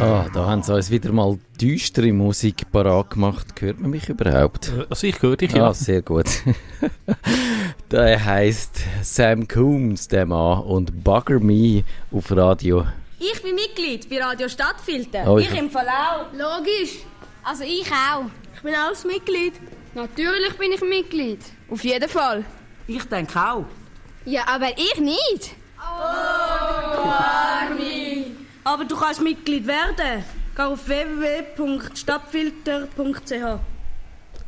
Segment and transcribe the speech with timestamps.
[0.00, 3.46] Ah, da haben sie uns wieder mal düstere Musik parat gemacht.
[3.60, 4.72] Hört man mich überhaupt?
[4.90, 5.68] Also ich höre dich, ja.
[5.68, 6.26] Ah, sehr gut.
[7.90, 12.84] der heißt Sam Coombs, der Mann, und Bugger Me auf Radio.
[13.20, 15.30] Ich bin Mitglied bei Radio Stadtfilter.
[15.30, 16.32] Oh, ich im Fall auch.
[16.32, 16.98] Logisch.
[17.44, 18.24] Also ich auch.
[18.54, 19.54] Ich bin auch ein Mitglied.
[19.94, 21.40] Natürlich bin ich Mitglied.
[21.70, 22.44] Auf jeden Fall.
[22.88, 23.64] Ich denke auch.
[24.24, 25.54] Ja, aber ich nicht.
[28.64, 30.24] Aber du kannst Mitglied werden.
[30.56, 33.60] Geh auf www.stadtfilter.ch.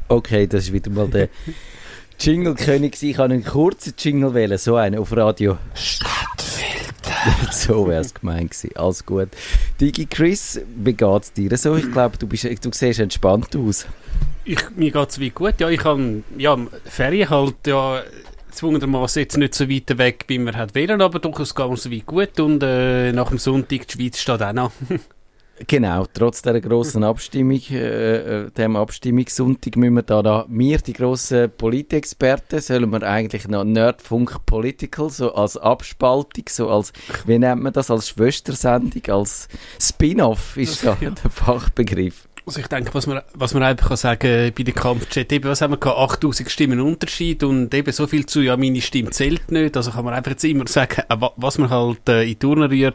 [0.08, 1.28] Okay, das ist wieder mal der
[2.18, 3.02] Jingle-König.
[3.02, 5.58] Ich kann einen kurzen Jingle wählen, so einen auf Radio.
[5.74, 7.12] Stadtfilter.
[7.52, 8.74] so wäre es gemeint gewesen.
[8.76, 9.28] Alles gut.
[9.80, 11.76] Digi Chris, wie geht's dir so?
[11.76, 13.84] Ich glaube, du, bist, du siehst entspannt aus.
[14.44, 15.54] Ich, mir geht es wie gut.
[15.58, 18.02] Ja, ich habe ja, Ferien halt ja
[18.56, 22.40] zwungenermaßen jetzt nicht so weit weg, wie man hat wählen, aber durchaus ganz weit gut
[22.40, 24.72] und äh, nach dem Sonntag die Schweiz steht auch noch.
[25.66, 30.92] Genau, trotz der grossen Abstimmung, äh, äh, dem Abstimmungssonntag, müssen wir da, da, wir, die
[30.92, 36.92] grossen Politexperten, sollen wir eigentlich noch Nerdfunk Political, so als Abspaltung, so als,
[37.24, 39.48] wie nennt man das, als Schwestersendung, als
[39.80, 41.08] Spin-off ist da Ja.
[41.10, 42.25] der Fachbegriff.
[42.46, 45.60] Also ich denke, was man, was man einfach kann sagen bei der Kampfchat, eben, was
[45.62, 45.98] haben wir gehabt?
[45.98, 50.04] 8000 Stimmen Unterschied und eben so viel zu, ja, meine Stimme zählt nicht, also kann
[50.04, 52.94] man einfach jetzt immer sagen, äh, wa- was man halt äh, in die Turnen rührt.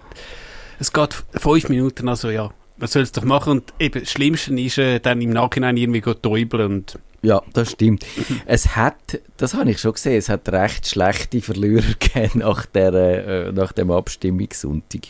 [0.79, 4.57] Es geht fünf Minuten, also ja, man soll es doch machen und eben das Schlimmste
[4.57, 8.05] ist äh, dann im Nachhinein irgendwie täubeln und Ja, das stimmt.
[8.45, 12.93] es hat, das habe ich schon gesehen, es hat recht schlechte Verlierer gegeben nach, der,
[12.93, 15.07] äh, nach dem Abstimmungssonntag.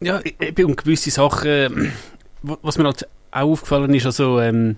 [0.00, 1.92] Ja, e- eben und gewisse Sachen,
[2.62, 4.76] was mir halt auch aufgefallen ist, also ähm,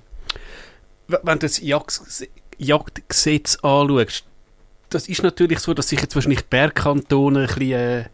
[1.07, 4.25] wenn du das Jagdgesetz, Jagdgesetz anschaust,
[4.91, 8.05] das ist natürlich so, dass sich jetzt wahrscheinlich die Bergkantone ein bisschen äh,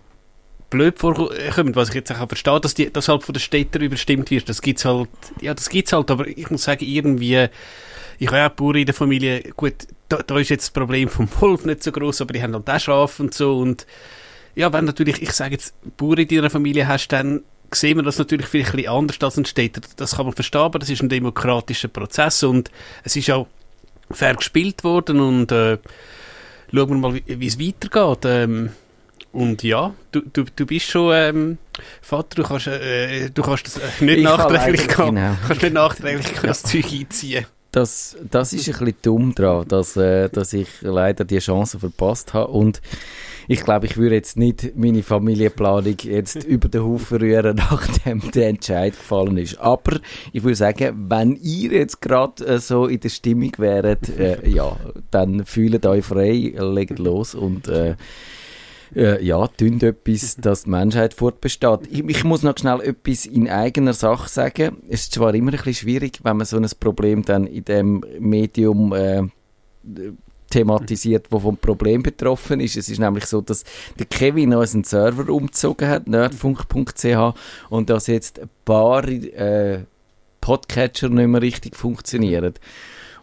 [0.71, 4.49] blöd vorkommen, was ich jetzt auch verstehe, dass das halt von den Städten überstimmt wird,
[4.49, 5.09] das gibt's halt,
[5.41, 7.49] ja, das gibt's halt, aber ich muss sagen, irgendwie,
[8.19, 9.75] ich habe ja auch Bauern in der Familie, gut,
[10.09, 12.69] da, da ist jetzt das Problem vom Wolf nicht so groß, aber die haben halt
[12.69, 13.87] auch Schafe und so und
[14.57, 17.43] ja, wenn natürlich, ich sage jetzt, Bauern in deiner Familie hast, dann
[17.75, 19.81] sehen wir das natürlich vielleicht ein bisschen anders als Städter.
[19.97, 22.71] Das kann man verstehen, aber das ist ein demokratischer Prozess und
[23.03, 23.47] es ist auch
[24.11, 25.79] fair gespielt worden und äh,
[26.73, 28.25] schauen wir mal, wie es weitergeht.
[28.25, 28.71] Ähm,
[29.33, 31.59] und ja, du, du, du bist schon ähm,
[32.01, 35.15] Vater, du kannst, äh, du kannst das äh, nicht Ich kann nachträglich gehen.
[35.15, 35.37] genau.
[35.47, 37.47] kannst nicht nachträglich das Zeug einziehen.
[37.75, 42.33] Das, das ist ein bisschen dumm dran, dass, äh, dass ich leider die Chance verpasst
[42.33, 42.53] habe.
[42.53, 42.81] Und
[43.49, 48.51] ich glaube, ich würde jetzt nicht meine Familienplanung jetzt über den Haufen rühren, nachdem der
[48.51, 49.59] Entscheid gefallen ist.
[49.59, 49.99] Aber
[50.33, 54.77] ich würde sagen, wenn ihr jetzt gerade äh, so in der Stimmung wäret, äh, ja,
[55.11, 57.69] dann fühlt euch frei, legt los und
[58.95, 61.81] äh, ja, tun etwas, dass die Menschheit fortbesteht.
[61.91, 64.79] Ich, ich muss noch schnell etwas in eigener Sache sagen.
[64.89, 68.05] Es ist zwar immer ein bisschen schwierig, wenn man so ein Problem dann in dem
[68.19, 69.23] Medium äh,
[70.51, 72.77] thematisiert, wo vom Problem betroffen ist.
[72.77, 73.65] Es ist nämlich so, dass
[73.99, 77.35] der Kevin einen Server umgezogen hat, nerdfunk.ch,
[77.71, 79.81] und dass jetzt ein paar äh,
[80.41, 82.55] Podcatcher nicht mehr richtig funktionieren.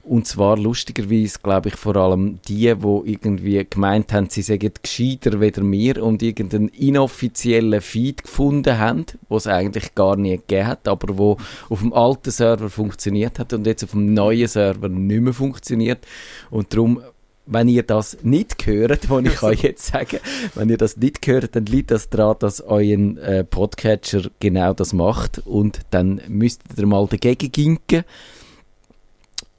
[0.03, 5.39] Und zwar lustigerweise, glaube ich, vor allem die, wo irgendwie gemeint haben, sie seien gescheiter
[5.39, 10.87] weder mir und irgendeinen inoffiziellen Feed gefunden haben, wo es eigentlich gar nie gegeben hat,
[10.87, 11.37] aber wo
[11.69, 16.05] auf dem alten Server funktioniert hat und jetzt auf dem neuen Server nicht mehr funktioniert.
[16.49, 17.01] Und darum,
[17.45, 20.19] wenn ihr das nicht hört, was ich euch jetzt sage,
[20.55, 24.93] wenn ihr das nicht hört, dann liegt das daran, dass euer äh, Podcatcher genau das
[24.93, 28.03] macht und dann müsst ihr mal dagegen ginken.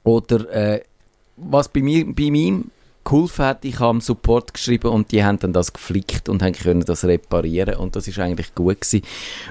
[0.03, 0.81] Oder äh,
[1.37, 2.63] was bei mir, bei mir
[3.03, 6.53] geholfen hat, ich habe am Support geschrieben und die haben dann das geflickt und haben
[6.53, 9.01] können das reparieren und das ist eigentlich gut gewesen.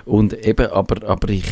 [0.05, 1.45] Und eben, aber, aber ich,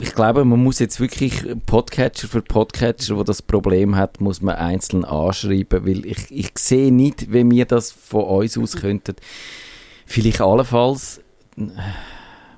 [0.00, 4.56] ich glaube, man muss jetzt wirklich Podcatcher für Podcatcher, wo das Problem hat, muss man
[4.56, 9.16] einzeln anschreiben, weil ich, ich sehe nicht, wie wir das von uns aus könnten.
[10.04, 11.20] Vielleicht allenfalls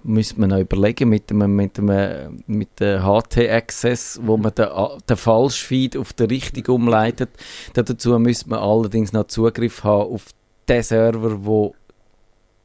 [0.04, 4.68] müsste man noch überlegen mit dem, mit dem, mit dem HT-Access, wo man den,
[5.08, 7.30] den Falschfeed auf den richtigen umleitet.
[7.74, 10.26] Dazu müsste man allerdings noch Zugriff haben auf
[10.68, 11.74] den Server, wo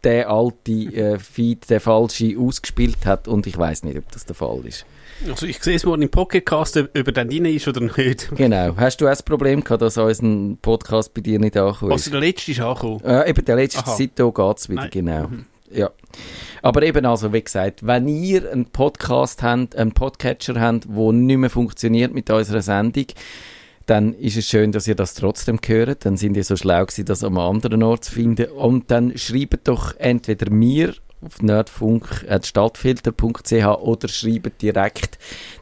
[0.03, 4.35] der alte äh, Feed, der falsche, ausgespielt hat und ich weiß nicht, ob das der
[4.35, 4.85] Fall ist.
[5.27, 8.29] Also ich sehe es morgen im Podcast, ob er dann rein ist oder nicht.
[8.35, 8.75] Genau.
[8.77, 12.03] Hast du auch das Problem gehabt, dass unser Podcast bei dir nicht angekommen ist?
[12.05, 13.03] Also der letzte ist angekommen.
[13.03, 13.95] Äh, eben, der letzte Aha.
[13.95, 14.89] Seite geht es wieder, Nein.
[14.91, 15.29] genau.
[15.71, 15.91] Ja.
[16.61, 21.37] Aber eben also, wie gesagt, wenn ihr einen Podcast habt, einen Podcatcher habt, der nicht
[21.37, 23.05] mehr funktioniert mit unserer Sendung,
[23.85, 26.05] dann ist es schön, dass ihr das trotzdem hört.
[26.05, 28.51] Dann sind ihr so schlau gewesen, das am anderen Ort zu finden.
[28.51, 35.17] Und dann schreibt doch entweder mir auf nerdfunk.stadtfilter.ch oder schreibt direkt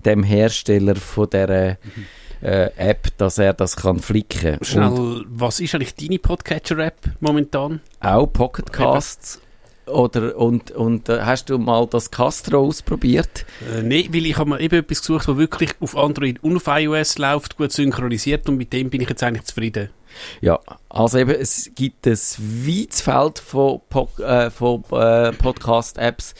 [0.06, 1.78] dem Hersteller von der
[2.42, 4.57] äh, App, dass er das kann flicken.
[4.62, 7.81] Schnell, Und was ist eigentlich deine Podcatcher-App momentan?
[8.00, 9.42] auch Pocketcasts.
[9.87, 13.45] Oder, und, und äh, hast du mal das Castro ausprobiert?
[13.71, 16.63] Äh, Nein, weil ich habe mir eben etwas gesucht, was wirklich auf Android und auf
[16.67, 19.89] iOS läuft, gut synchronisiert und mit dem bin ich jetzt eigentlich zufrieden.
[20.41, 20.59] Ja,
[20.89, 26.33] also eben, es gibt ein weites Feld von, Po- äh, von äh, Podcast-Apps.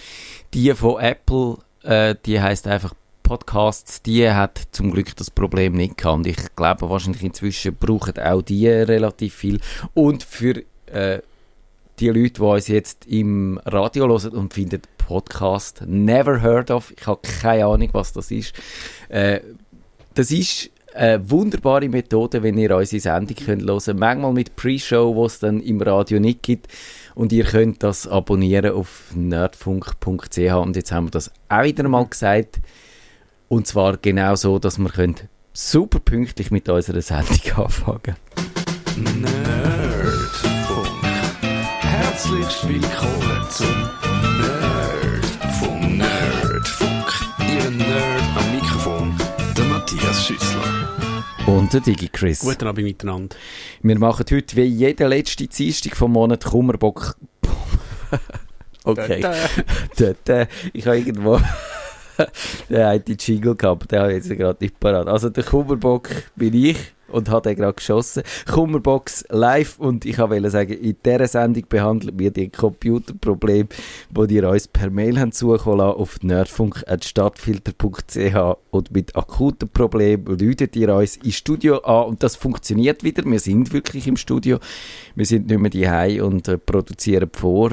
[0.53, 5.97] Die von Apple, äh, die heißt einfach Podcasts, die hat zum Glück das Problem nicht
[5.97, 6.15] gehabt.
[6.15, 9.59] Und ich glaube, wahrscheinlich inzwischen brauchen auch die relativ viel.
[9.94, 11.19] Und für äh,
[12.00, 17.06] die Leute, die uns jetzt im Radio hören und finden Podcast never heard of, ich
[17.06, 18.53] habe keine Ahnung, was das ist.
[19.09, 19.39] Äh,
[20.13, 25.25] das ist eine wunderbare Methode, wenn ihr unsere Sendung könnt hören Manchmal mit Pre-Show, wo
[25.25, 26.68] es dann im Radio nicht gibt.
[27.15, 30.38] Und ihr könnt das abonnieren auf nerdfunk.ch.
[30.38, 32.59] Und jetzt haben wir das auch wieder mal gesagt.
[33.47, 38.15] Und zwar genau so, dass wir könnt super pünktlich mit unserer Sendung anfangen
[38.95, 39.44] Nerdfunk.
[42.25, 43.89] Herzlich willkommen zum
[44.42, 45.98] Nerdfunk.
[45.98, 47.13] Nerdfunk.
[47.39, 49.16] Ihr Nerd am Mikrofon,
[49.56, 50.63] der Matthias Schüssler.
[51.45, 52.39] Und der DigiChris.
[52.39, 53.36] Guten Abend miteinander.
[53.83, 57.16] Wir machen heute wie jede letzte Dienstag vom Monat Kummerbock.
[58.86, 59.21] okay.
[59.21, 60.48] Da, da.
[60.74, 61.39] Ich habe irgendwo
[62.69, 65.07] der hat die Jingle gehabt, der habe ich jetzt gerade nicht parat.
[65.07, 66.78] Also der Kummerbock bin ich
[67.16, 68.24] und hat den gerade geschossen.
[68.52, 73.70] Kummerbox live und ich wollte sagen, in dieser Sendung behandeln wir die Computerprobleme,
[74.10, 80.76] die ihr uns per Mail haben zukommen lassen, auf nerdfunk.stadtfilter.ch und mit akuten Problemen läutet
[80.76, 83.24] ihr uns ins Studio an und das funktioniert wieder.
[83.26, 84.58] Wir sind wirklich im Studio.
[85.16, 85.86] Wir sind nicht mehr die
[86.20, 87.72] und äh, produzieren vor,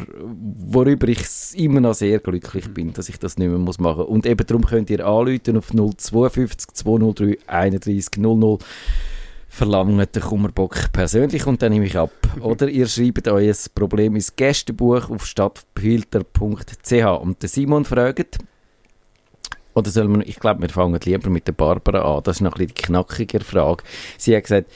[0.67, 1.25] worüber ich
[1.55, 4.09] immer noch sehr glücklich bin, dass ich das nicht mehr muss machen muss.
[4.09, 8.59] Und eben darum könnt ihr anrufen auf 052 203 31 00
[9.53, 12.11] verlangt den Kummerbock persönlich und dann nehme ich ab.
[12.41, 18.39] Oder ihr schreibt euer Problem ins Gästebuch auf stadtfilter.ch und der Simon fragt,
[19.75, 22.23] oder soll man, ich glaube, wir fangen lieber mit der Barbara an.
[22.25, 23.85] Das ist noch ein bisschen die knackige Frage.
[24.17, 24.71] Sie hat gesagt,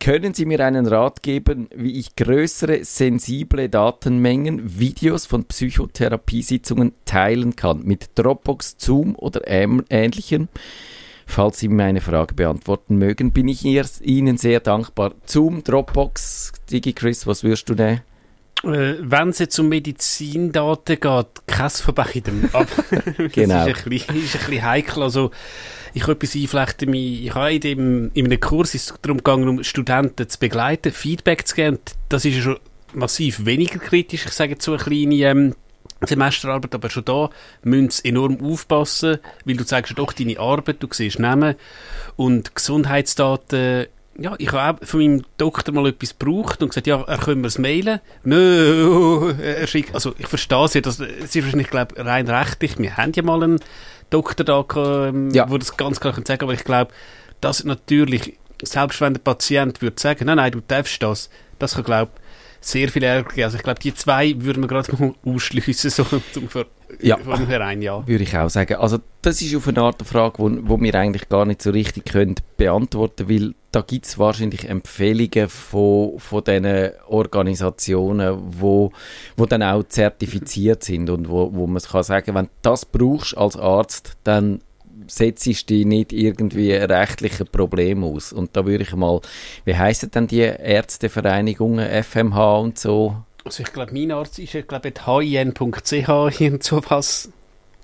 [0.00, 7.54] können Sie mir einen Rat geben, wie ich größere sensible Datenmengen, Videos von Psychotherapiesitzungen teilen
[7.54, 7.84] kann?
[7.84, 10.48] Mit Dropbox, Zoom oder ähnlichem?
[11.26, 15.12] Falls Sie meine Frage beantworten mögen, bin ich Ihnen sehr dankbar.
[15.26, 18.00] Zoom, Dropbox, DigiChris, was würdest du nehmen?
[18.64, 22.48] Äh, Wenn es jetzt um Medizindaten geht, keins von beidem.
[22.52, 22.66] Aber
[23.32, 23.66] Genau.
[23.66, 25.02] das ist ein, bisschen, ist ein bisschen heikel.
[25.02, 25.30] Also,
[25.92, 29.48] ich habe etwas einflechten, ich habe in, dem, in einem Kurs ist es darum gegangen,
[29.48, 31.76] um Studenten zu begleiten, Feedback zu geben.
[31.76, 32.58] Und das ist ja schon
[32.94, 34.24] massiv weniger kritisch.
[34.26, 35.54] Ich sage jetzt so eine kleine ähm,
[36.02, 37.30] Semesterarbeit, aber schon da
[37.62, 41.54] müssen sie enorm aufpassen, weil du zeigst ja doch deine Arbeit, du siehst Namen
[42.16, 43.86] und Gesundheitsdaten.
[44.18, 47.42] Ja, ich habe auch von meinem Doktor mal etwas gebraucht und gesagt, ja, er können
[47.42, 48.00] wir es mailen.
[48.24, 52.78] Nö, er schickt, also ich verstehe es ja, das, es ist wahrscheinlich, glaube rein rechtlich.
[52.78, 53.60] Wir haben ja mal einen
[54.08, 54.64] Doktor da,
[55.08, 55.50] ähm, Ja.
[55.50, 56.92] wo das ganz klar kann sagen, aber ich glaube,
[57.42, 61.28] das natürlich, selbst wenn der Patient würde sagen, nein, nein, du darfst das,
[61.58, 62.10] das kann, glaube
[62.66, 63.44] sehr viel Ärger.
[63.44, 66.66] Also ich glaube, die zwei würden wir gerade mal ausschliessen, so zum Ver
[67.00, 67.16] Ja.
[67.18, 68.06] von herein, ja.
[68.06, 68.74] Würde ich auch sagen.
[68.76, 71.70] Also das ist auf eine Art eine Frage, wo, wo wir eigentlich gar nicht so
[71.70, 78.90] richtig können beantworten weil da gibt es wahrscheinlich Empfehlungen von, von diesen Organisationen, wo,
[79.36, 83.36] wo dann auch zertifiziert sind und wo, wo man kann sagen, wenn du das brauchst
[83.36, 84.60] als Arzt, dann
[85.06, 88.32] setzt dich nicht irgendwie rechtliche Probleme aus.
[88.32, 89.20] Und da würde ich mal,
[89.64, 93.16] wie heissen denn die Ärztevereinigungen, FMH und so?
[93.44, 97.30] Also ich glaube, mein Arzt ist, ich glaube, hin.ch, irgend sowas.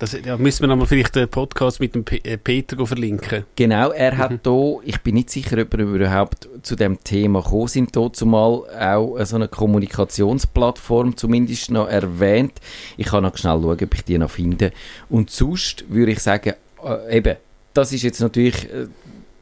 [0.03, 3.45] Das, ja, müssen wir nochmal vielleicht den Podcast mit dem P äh, Peter verlinken.
[3.55, 7.69] Genau, er hat da, ich bin nicht sicher, ob er überhaupt zu dem Thema gekommen
[7.69, 12.55] sind, da zumal auch so eine Kommunikationsplattform zumindest noch erwähnt.
[12.97, 14.73] Ich kann noch schnell schauen, ob ich die noch finde.
[15.09, 16.55] Und sonst würde ich sagen,
[16.85, 17.37] äh, eben,
[17.75, 18.87] das ist jetzt natürlich, äh,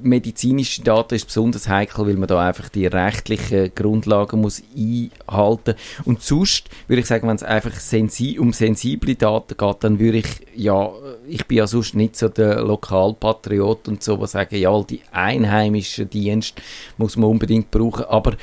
[0.03, 5.75] medizinische Daten ist besonders heikel, weil man da einfach die rechtlichen Grundlagen muss einhalten.
[6.05, 10.19] Und sonst würde ich sagen, wenn es einfach sensi um sensible Daten geht, dann würde
[10.19, 10.91] ich, ja,
[11.29, 16.09] ich bin ja sonst nicht so der Lokalpatriot und so, was sagen, ja, die einheimischen
[16.09, 16.63] Dienste
[16.97, 18.37] muss man unbedingt brauchen, aber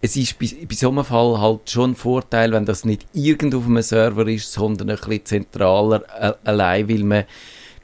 [0.00, 3.54] es ist bei, bei so einem Fall halt schon ein Vorteil, wenn das nicht irgend
[3.54, 7.24] auf einem Server ist, sondern ein bisschen zentraler äh, allein, weil man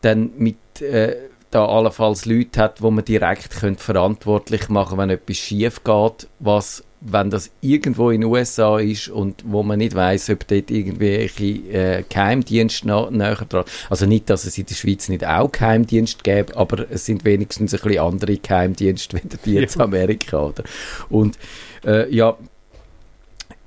[0.04, 1.16] dann mit äh,
[1.50, 6.82] da allenfalls Leute hat, wo man direkt könnte verantwortlich machen wenn etwas schief geht, was
[7.06, 11.44] wenn das irgendwo in den USA ist und wo man nicht weiß, ob dort irgendwelche
[11.44, 16.22] äh, Geheimdienste na, näher dran Also nicht, dass es in der Schweiz nicht auch Geheimdienste
[16.22, 19.84] gäbe, aber es sind wenigstens ein bisschen andere Geheimdienste, wie die jetzt Ja.
[19.84, 20.64] Amerika, oder?
[21.10, 21.38] Und
[21.84, 22.36] äh, ja,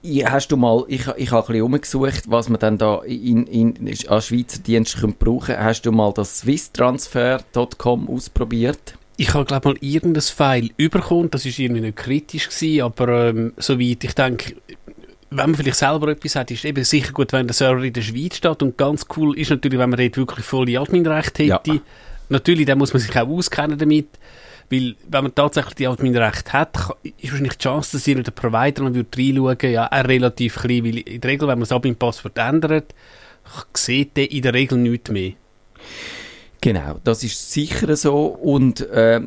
[0.01, 3.47] ja, hast du mal, ich, ich habe ein bisschen umgesucht, was man dann da in,
[3.47, 3.75] in,
[4.07, 8.97] an Schweizer Diensten könnte brauchen Hast du mal das swisstransfer.com ausprobiert?
[9.17, 13.53] Ich habe, glaube mal irgendein File überkommen, das ist irgendwie nicht kritisch gewesen, aber ähm,
[13.57, 14.55] soweit ich denke,
[15.29, 18.01] wenn man vielleicht selber etwas hat, ist eben sicher gut, wenn der Server in der
[18.01, 21.71] Schweiz steht und ganz cool ist natürlich, wenn man dort wirklich volle Adminrechte hätte.
[21.71, 21.81] Ja.
[22.29, 24.07] Natürlich, dann muss man sich auch auskennen damit,
[24.69, 28.31] weil wenn man tatsächlich die Adminrechte hat, ka- ist wahrscheinlich die Chance, dass ihr der
[28.31, 31.71] Provider noch würde reinschauen ja auch relativ klein, weil in der Regel, wenn man das
[31.71, 32.93] Admin-Passwort ändert,
[33.73, 35.31] sieht der in der Regel nichts mehr.
[36.67, 38.25] Genau, das ist sicher so.
[38.25, 39.21] Und äh,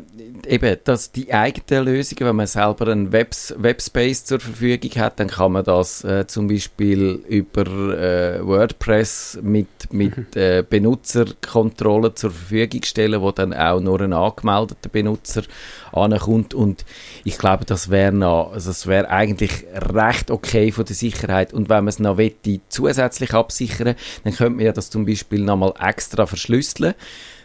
[0.47, 5.28] eben, dass die eigenen Lösungen, wenn man selber einen Webs Webspace zur Verfügung hat, dann
[5.28, 7.62] kann man das äh, zum Beispiel über
[7.97, 14.90] äh, WordPress mit, mit äh, Benutzerkontrolle zur Verfügung stellen, wo dann auch nur ein angemeldeter
[14.90, 15.44] Benutzer
[15.92, 16.52] ankommt.
[16.52, 16.85] Und
[17.25, 21.54] ich glaube, das wäre noch, also das wäre eigentlich recht okay von der Sicherheit.
[21.54, 23.94] Und wenn man es noch wette, zusätzlich absichern,
[24.25, 26.92] dann könnte man ja das zum Beispiel nochmal extra verschlüsseln.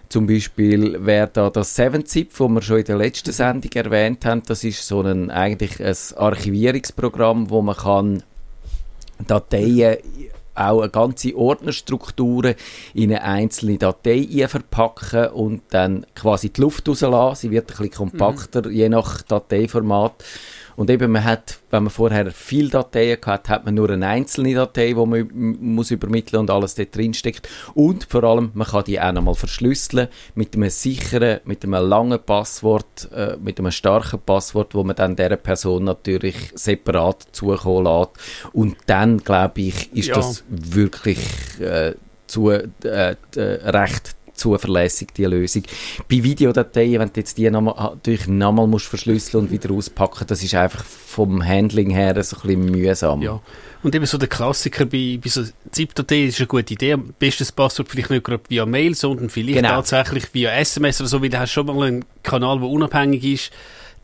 [0.09, 4.43] Zum Beispiel wäre da das 7-Zip, das wir schon in der letzten Sendung erwähnt haben.
[4.45, 8.23] Das ist so ein, eigentlich ein Archivierungsprogramm, wo man kann
[9.27, 9.97] Dateien,
[10.55, 12.55] auch eine ganze Ordnerstrukturen
[12.93, 17.41] in eine einzelne Datei verpacken und dann quasi die Luft rauslassen.
[17.41, 20.23] Sie wird ein bisschen kompakter, je nach Dateiformat.
[20.75, 24.53] Und eben, man hat, wenn man vorher viele Dateien hat, hat man nur eine einzelne
[24.53, 25.27] Datei, die man
[25.59, 27.47] muss übermitteln und alles dort drin steckt.
[27.73, 32.19] Und vor allem, man kann die auch nochmal verschlüsseln mit einem sicheren, mit einem langen
[32.19, 38.11] Passwort, äh, mit einem starken Passwort, wo man dann dieser Person natürlich separat zukommen lässt.
[38.53, 40.15] Und dann, glaube ich, ist Ja.
[40.15, 41.19] das wirklich
[41.59, 41.93] äh,
[42.27, 45.63] zu, äh, äh, recht zuverlässig, die Lösung.
[46.09, 50.43] Bei Videodateien, wenn du jetzt die nochmal, natürlich nochmal musst verschlüsseln und wieder auspacken, das
[50.43, 53.21] ist einfach vom Handling her so ein bisschen mühsam.
[53.21, 53.39] Ja.
[53.83, 56.93] Und eben so der Klassiker bei, bei so ZIP-Datei ist eine gute Idee.
[56.93, 59.69] Am besten das Passwort vielleicht nicht gerade via Mail, sondern vielleicht Genau.
[59.69, 63.51] tatsächlich via SMS oder so, weil du hast schon mal einen Kanal, der unabhängig ist.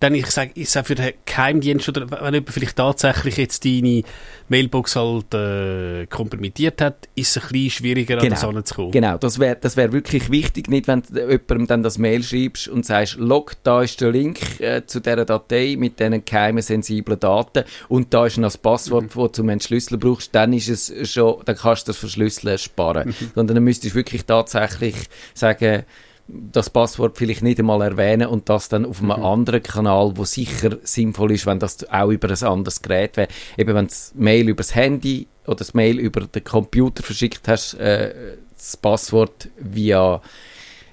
[0.01, 4.01] Dann, ich sage, ich sage für den Geheimdienst oder wenn jemand vielleicht tatsächlich jetzt deine
[4.49, 8.91] Mailbox halt äh, kompromittiert hat, ist es ein bisschen schwieriger, an das ranzukommen.
[8.91, 12.67] Genau, das wäre das wär wirklich wichtig, nicht wenn du jemandem dann das Mail schreibst
[12.67, 17.19] und sagst, log, da ist der Link äh, zu dieser Datei mit diesen geheimen, sensiblen
[17.19, 21.11] Daten und da ist noch das Passwort, das du zum Entschlüsseln brauchst, dann ist es
[21.11, 23.13] schon, dann kannst du das Verschlüsseln sparen.
[23.35, 24.95] Sondern dann müsstest du wirklich tatsächlich
[25.35, 25.83] sagen,
[26.27, 30.77] das Passwort vielleicht nicht einmal erwähnen und das dann auf einem anderen Kanal, wo sicher
[30.83, 33.27] sinnvoll ist, wenn das auch über ein anderes Gerät wäre.
[33.57, 37.47] Eben wenn du das Mail über das Handy oder das Mail über den Computer verschickt
[37.47, 40.21] hast, äh, das Passwort via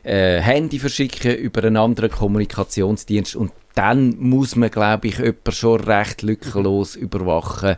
[0.02, 5.78] äh, Handy verschicken über einen anderen Kommunikationsdienst und dann muss man, glaube ich, jemanden schon
[5.78, 7.76] recht lückenlos überwachen,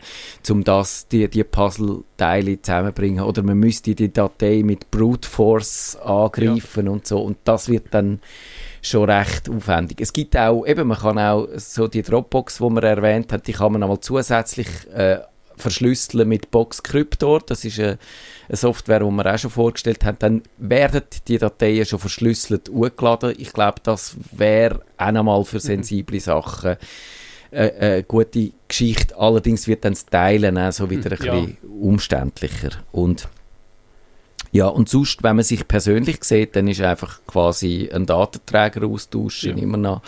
[0.48, 3.22] um das, die, die Puzzleteile zusammenzubringen.
[3.22, 7.20] Oder man müsste die Datei mit Brute Force angreifen und so.
[7.20, 8.20] Und das wird dann
[8.80, 10.00] schon recht aufwendig.
[10.00, 13.52] Es gibt auch, eben, man kann auch so die Dropbox, die man erwähnt hat, die
[13.52, 15.18] kann man einmal zusätzlich äh,
[15.60, 17.40] verschlüsseln mit Box Cryptor.
[17.46, 17.98] Das ist eine,
[18.48, 20.16] eine Software, die wir auch schon vorgestellt haben.
[20.18, 23.34] Dann werden die Dateien schon verschlüsselt hochgeladen.
[23.38, 26.76] Ich glaube, das wäre auch nochmal für sensible Sachen
[27.50, 29.16] äh, eine gute Geschichte.
[29.16, 31.40] Allerdings wird dann das Teilen auch so wieder ein Ja.
[31.40, 32.70] bisschen umständlicher.
[32.92, 33.28] Und
[34.52, 39.56] ja, und sonst, wenn man sich persönlich sieht, dann ist einfach quasi ein Datenträger austauschen
[39.56, 39.62] Ja.
[39.62, 40.02] immer noch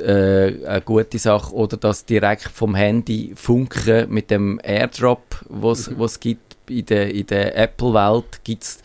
[0.00, 1.54] äh, eine gute Sache.
[1.54, 6.02] Oder das direkt vom Handy funken mit dem Airdrop, was Mhm.
[6.02, 8.80] es gibt in der, in der Apple-Welt, gibt's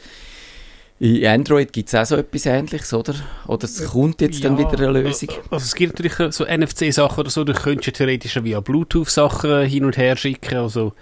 [0.98, 3.14] in Android gibt es auch so etwas Ähnliches, oder?
[3.48, 5.28] Oder es kommt jetzt dann Ja, wieder eine Lösung?
[5.52, 9.98] Also es gibt natürlich so NFC-Sachen oder so, du könntest theoretisch via Bluetooth-Sachen hin und
[9.98, 10.94] her schicken, also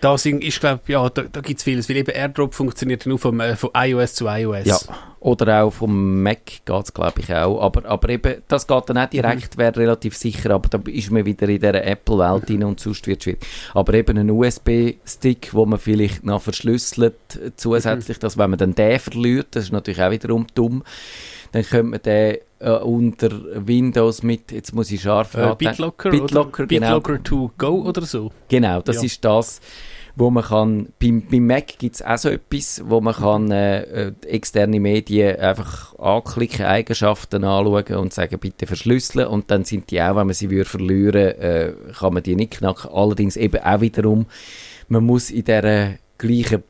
[0.00, 3.18] da sind, ist glaube ja, da, da gibt es vieles, weil eben AirDrop funktioniert nur
[3.18, 4.66] vom, äh, von iOS zu iOS.
[4.66, 4.78] Ja,
[5.20, 7.60] oder auch vom Mac geht es, glaube ich, auch.
[7.60, 11.26] Aber, aber eben, das geht dann auch direkt, wäre relativ sicher, aber da ist man
[11.26, 13.40] wieder in dieser Apple-Welt rein und sonst wird es schwierig.
[13.74, 18.74] Aber eben ein USB-Stick, wo man vielleicht noch verschlüsselt äh, zusätzlich, dass wenn man dann
[18.74, 20.84] den verliert, das ist natürlich auch wiederum dumm,
[21.56, 23.30] dann könnte man den äh, unter
[23.66, 25.54] Windows mit, jetzt muss ich scharf Äh.
[25.56, 26.66] BitLocker, BitLocker, oder?
[26.66, 27.00] genau.
[27.00, 28.30] BitLocker to go oder so.
[28.48, 29.02] Genau, das Ja.
[29.04, 29.60] ist das,
[30.16, 33.82] wo man kann, beim, beim Mac gibt es auch so etwas, wo man kann äh,
[34.08, 40.00] äh, externe Medien einfach anklicken, Eigenschaften anschauen und sagen, bitte verschlüsseln und dann sind die
[40.00, 42.90] auch, wenn man sie würde verlieren, äh, kann man die nicht knacken.
[42.90, 44.26] Allerdings eben auch wiederum,
[44.88, 46.62] man muss in dieser gleichen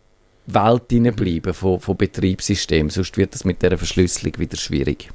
[0.46, 5.10] Welt bleiben von, von Betriebssystemen, sonst wird das mit der Verschlüsselung wieder schwierig.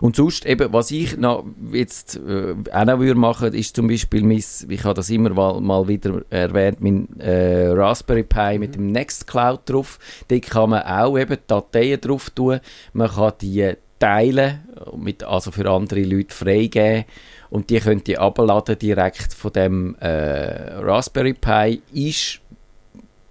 [0.00, 4.22] Und sonst eben, was ich noch jetzt äh, auch noch würde machen, ist zum Beispiel
[4.22, 8.60] mein, ich habe das immer mal, mal wieder erwähnt, mein äh, Raspberry Pi mhm.
[8.60, 9.98] mit dem Nextcloud drauf.
[10.28, 12.60] Da kann man auch eben Dateien drauf tun.
[12.92, 14.60] Man kann die teilen,
[14.96, 17.04] mit, also für andere Leute freigeben
[17.48, 21.80] und die könnt ihr abladen direkt von dem äh, Raspberry Pi.
[21.92, 22.40] Ist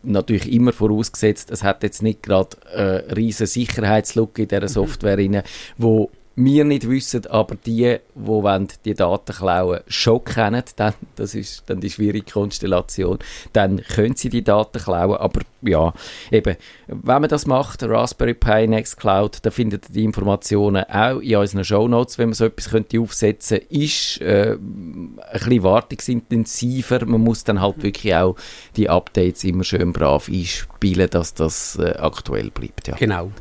[0.05, 4.67] natürlich immer vorausgesetzt, es hat jetzt nicht gerade äh, riesen Sicherheitslücke in dieser mhm.
[4.67, 5.43] Software rein,
[5.77, 11.63] wo wir nicht wissen, aber die, die die Daten klauen schon kennen, dann, das ist
[11.67, 13.19] dann die schwierige Konstellation,
[13.53, 15.93] dann können sie die Daten klauen, aber ja,
[16.31, 21.37] eben, wenn man das macht, Raspberry Pi Nextcloud, da findet ihr die Informationen auch in
[21.37, 27.21] unseren Shownotes, wenn man so etwas könnte aufsetzen könnte, ist äh, ein bisschen wartungsintensiver, man
[27.21, 28.35] muss dann halt wirklich auch
[28.75, 32.87] die Updates immer schön brav einspielen, dass das äh, aktuell bleibt.
[32.87, 32.95] Ja.
[32.95, 33.31] Genau.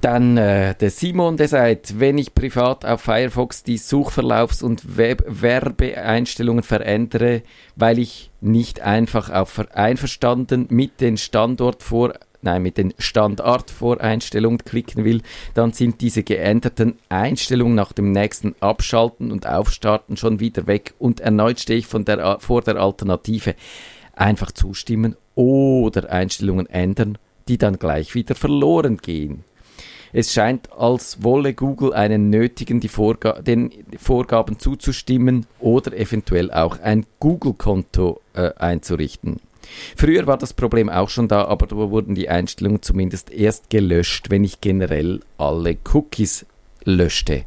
[0.00, 5.22] Dann äh, der Simon, der sagt, wenn ich privat auf Firefox die Suchverlaufs- und Web
[5.26, 7.42] Werbeeinstellungen verändere,
[7.76, 15.04] weil ich nicht einfach auf einverstanden mit den Standort vor nein, mit den Standardvoreinstellungen klicken
[15.04, 15.20] will,
[15.52, 21.20] dann sind diese geänderten Einstellungen nach dem nächsten Abschalten und Aufstarten schon wieder weg und
[21.20, 23.54] erneut stehe ich von der, vor der Alternative
[24.14, 29.44] einfach zustimmen oder Einstellungen ändern, die dann gleich wieder verloren gehen.
[30.12, 37.06] Es scheint, als wolle Google einen nötigen, Vorga den Vorgaben zuzustimmen oder eventuell auch ein
[37.20, 39.40] Google-Konto äh, einzurichten.
[39.96, 44.30] Früher war das Problem auch schon da, aber da wurden die Einstellungen zumindest erst gelöscht,
[44.30, 46.46] wenn ich generell alle Cookies
[46.84, 47.44] löschte.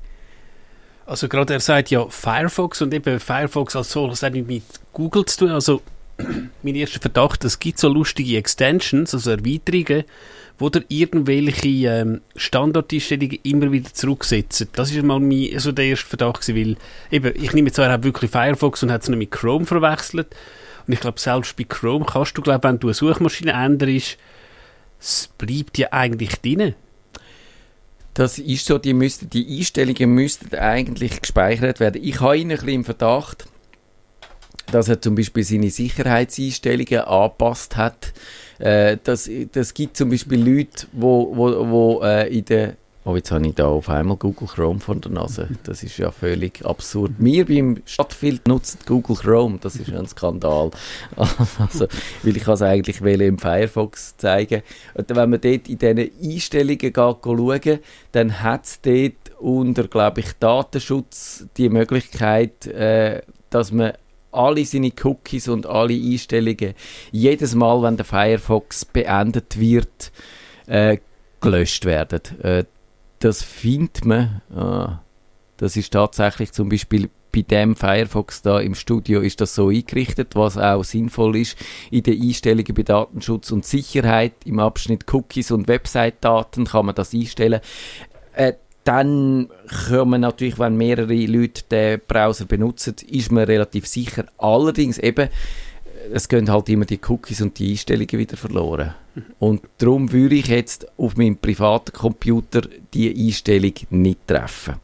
[1.05, 5.39] Also gerade er sagt ja Firefox und eben Firefox als solches hat mit Google zu
[5.39, 5.50] tun.
[5.50, 5.82] Also
[6.63, 10.06] mein erster Verdacht, es gibt so lustige Extensions, also Erweiterungen,
[10.63, 14.69] wo der irgendwelche ähm, Standardeinstellungen immer wieder zurücksetzen.
[14.71, 16.78] Das ist mal mein, also der erste Verdacht weil
[17.12, 20.34] eben, ich nehme zwar wirklich Firefox und hat es mit Chrome verwechselt
[20.88, 24.17] und ich glaube, selbst bei Chrome kannst du, glaube wenn du eine Suchmaschine änderst,
[25.02, 26.76] es bleibt ja eigentlich drin.
[28.13, 32.02] Das ist so, die, müssten, die Einstellungen müssten eigentlich gespeichert werden.
[32.02, 33.47] Ich habe ihn ein bisschen im Verdacht,
[34.71, 38.13] dass er zum Beispiel seine Sicherheitseinstellungen angepasst hat
[38.63, 43.32] äh, das, das gibt zum Beispiel Leute, wo, wo, wo äh, in der Oh, jetzt
[43.32, 45.49] habe ich da auf einmal Google Chrome vor der Nase.
[45.63, 47.12] Das ist ja völlig absurd.
[47.17, 49.58] Wir beim Stadtfilm nutzen Google Chrome.
[49.60, 50.71] Das ist ein Skandal.
[51.17, 51.88] Also,
[52.23, 54.62] weil ich es eigentlich im Firefox zeigen.
[54.93, 57.80] Und wenn man dort in diesen Einstellungen schauen,
[58.13, 63.93] dann hat es dort unter, glaube ich, Datenschutz die Möglichkeit, äh, dass man
[64.34, 66.74] alle seine Cookies und alle Einstellungen
[67.12, 70.12] jedes Mal, wenn der Firefox beendet wird,
[70.67, 70.98] äh,
[71.41, 72.22] gelöscht werden.
[72.41, 72.65] Äh,
[73.19, 74.41] das findet man.
[74.54, 75.00] Ah,
[75.58, 80.36] das ist tatsächlich zum Beispiel bei dem Firefox da im Studio ist das so eingerichtet,
[80.36, 81.58] was auch sinnvoll ist.
[81.89, 87.13] In den Einstellungen bei Datenschutz und Sicherheit im Abschnitt Cookies und Website-Daten kann man das
[87.13, 87.60] einstellen.
[88.34, 89.50] Äh, dann
[89.86, 94.26] können wir natürlich, wenn mehrere Leute den Browser benutzen, ist man relativ sicher.
[94.38, 95.30] Allerdings eben,
[96.12, 98.93] es gehen halt immer die Cookies und die Einstellungen wieder verloren.
[99.39, 102.62] Und darum würde ich jetzt auf meinem privaten Computer
[102.93, 104.76] die Einstellung nicht treffen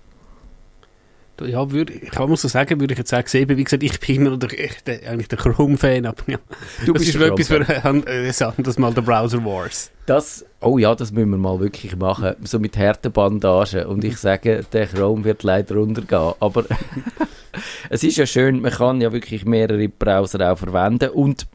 [1.45, 3.99] ja, würde, ich kann mal so sagen, würde ich jetzt auch sehen, wie gesagt, ich
[3.99, 4.49] bin immer der,
[4.86, 6.38] der, eigentlich der Chrome-Fan, aber ja,
[6.86, 9.91] du das bist ist etwas für ein anderes Mal der Browser Wars.
[10.06, 13.86] Das, oh ja, das müssen wir mal wirklich machen, so mit harten Bandagen.
[13.86, 16.65] Und ich sage, der Chrome wird leider untergehen, aber
[17.89, 21.10] es ist ja schön, man kann ja wirklich mehrere Browser auch verwenden.
[21.10, 21.47] Und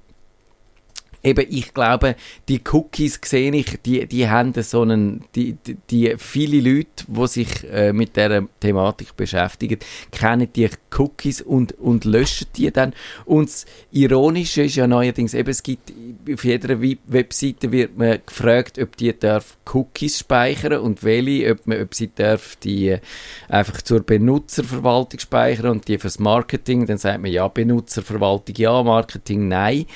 [1.25, 2.17] eben, ich glaube,
[2.49, 7.27] die Cookies sehe ich, die, die haben so einen, die, die, die viele Leute, die
[7.27, 9.79] sich äh, mit dieser Thematik beschäftigen,
[10.13, 12.93] kennen die Cookies und, und löschen die dann.
[13.25, 15.93] Und das Ironische ist ja neuerdings eben, es gibt,
[16.33, 21.83] auf jeder Webseite wird man gefragt, ob die darf Cookies speichern und welche, ob, man,
[21.83, 23.01] ob sie darf die äh,
[23.49, 29.49] einfach zur Benutzerverwaltung speichern und die fürs Marketing, dann sagt man ja, Benutzerverwaltung ja, Marketing
[29.49, 29.87] nein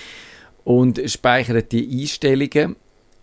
[0.69, 2.77] und speichert die Einstellungen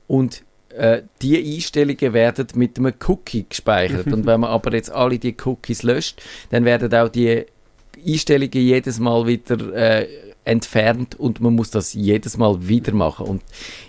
[0.08, 4.08] und äh, die Einstellungen werden mit einem Cookie gespeichert.
[4.08, 7.45] und wenn man aber jetzt alle die Cookies löscht, dann werden auch die
[8.03, 10.08] Einstellungen jedes Mal wieder äh,
[10.43, 13.27] entfernt und man muss das jedes Mal wieder machen.
[13.27, 13.43] Und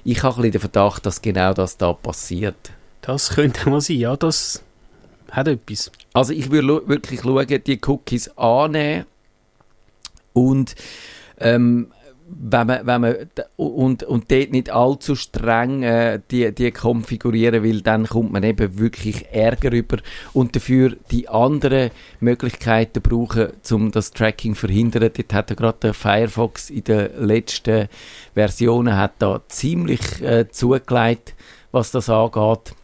[0.04, 2.72] ich habe ein bisschen den Verdacht, dass genau das da passiert.
[3.00, 4.62] Das könnte mal sein, ja, das
[5.30, 5.90] hat etwas.
[6.12, 9.06] Also ich würde wirklich schauen, die Cookies annehmen
[10.34, 10.74] und
[11.38, 11.90] ähm,
[12.28, 13.16] wenn man, wenn man
[13.56, 18.78] und, und dort nicht allzu streng äh, die, die konfigurieren will, dann kommt man eben
[18.78, 19.98] wirklich Ärger über
[20.32, 25.10] und dafür die anderen Möglichkeiten brauchen, um das Tracking zu verhindern.
[25.14, 27.88] Dort hat gerade der Firefox in den letzten
[28.34, 31.34] Versionen hat da ziemlich äh, zugelegt,
[31.70, 32.74] was das angeht.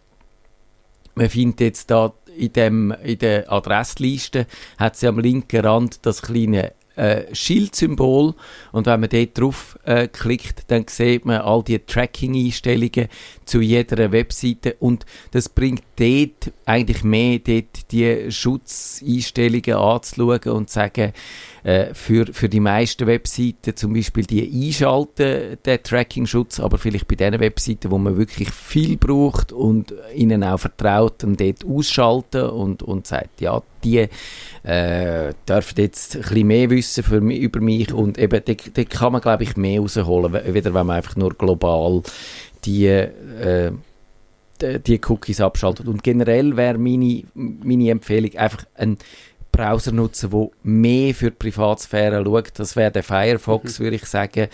[1.15, 4.47] Man findet jetzt da in, dem, in der Adressliste
[4.79, 8.35] hat sie am linken Rand das kleine äh, Schildsymbol
[8.73, 13.09] und wenn man dort drauf äh, klickt, dann sieht man all die Tracking-Einstellungen
[13.45, 14.77] zu jeder Webseite.
[14.79, 21.13] Und das bringt dort eigentlich mehr, dort die Schutzeinstellungen anzuschauen und zu sagen,
[21.65, 27.15] äh, für, für die meisten Webseiten zum Beispiel die einschalten, den Tracking-Schutz, aber vielleicht bei
[27.15, 32.83] den Webseiten, wo man wirklich viel braucht und ihnen auch vertraut, dann dort ausschalten und,
[32.83, 34.09] und sagt, ja, die
[34.63, 39.13] äh, dürfen jetzt ein bisschen mehr wissen für mich, über mich und eben, da, kann
[39.13, 42.03] man, glaube ich, mehr rausholen, wieder wenn man einfach nur global
[42.65, 43.73] die, äh,
[44.61, 45.89] die, die Cookies abschaltet.
[45.89, 48.99] Und generell wäre meine, meine Empfehlung einfach ein
[49.51, 52.53] Browser nutzen, der mehr für die Privatsphäre schaut.
[52.55, 54.49] Das wäre der Firefox, würde ich sagen.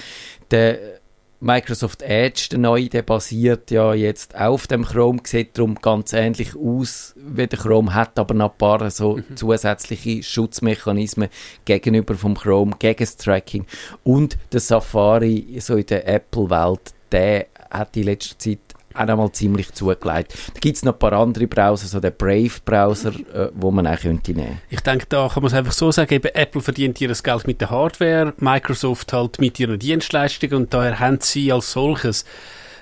[0.51, 0.98] Der
[1.41, 6.57] Microsoft Edge, der neue, der basiert ja jetzt auf dem Chrome, sieht darum ganz ähnlich
[6.57, 11.29] aus wie der Chrome, hat aber noch ein paar so zusätzliche Schutzmechanismen
[11.65, 13.67] gegenüber vom Chrome, gegen das Tracking.
[14.03, 18.59] Und der Safari, so in der Apple-Welt, der hat in letzter Zeit
[18.99, 20.35] auch noch mal ziemlich zugelegt.
[20.55, 23.99] Da gibt es noch ein paar andere Browser, so der Brave-Browser, äh, wo man auch
[23.99, 24.61] könnte nehmen.
[24.71, 27.47] Ich denke, da kann man es einfach so sagen, eben Apple verdient ihr das Geld
[27.47, 32.25] mit der Hardware, Microsoft halt mit ihren Dienstleistungen und daher haben sie als solches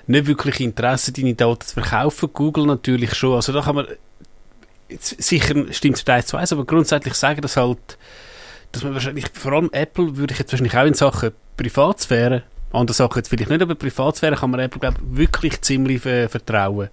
[0.07, 2.29] nicht wirklich Interesse, deine Daten zu verkaufen.
[2.33, 3.35] Google natürlich schon.
[3.35, 3.87] Also da kann man
[4.99, 7.97] sicher stimmt es eins zu eins, aber grundsätzlich sagen, dass halt,
[8.71, 12.95] dass man wahrscheinlich, vor allem Apple würde ich jetzt wahrscheinlich auch in Sachen Privatsphäre, andere
[12.95, 16.89] Sachen jetzt vielleicht nicht, aber Privatsphäre kann man Apple, glaube ich, wirklich ziemlich äh, vertrauen.